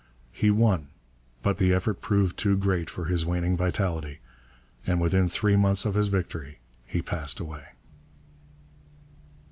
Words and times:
He 0.31 0.49
won, 0.49 0.87
but 1.43 1.59
the 1.59 1.71
effort 1.75 2.01
proved 2.01 2.35
too 2.35 2.57
great 2.57 2.89
for 2.89 3.05
his 3.05 3.23
waning 3.23 3.55
vitality, 3.55 4.17
and 4.83 4.99
within 4.99 5.27
three 5.27 5.55
months 5.55 5.85
of 5.85 5.93
his 5.93 6.07
victory 6.07 6.57
he 6.87 7.03
passed 7.03 7.39
away. 7.39 7.67